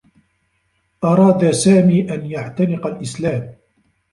أراد 1.03 1.51
سامي 1.51 2.13
أن 2.13 2.25
يعتنق 2.31 2.87
الإسلام. 2.87 3.55